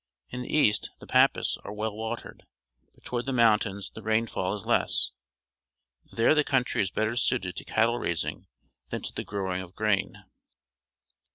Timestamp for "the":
0.41-0.51, 0.99-1.05, 3.27-3.31, 3.91-4.01, 6.33-6.43, 9.13-9.23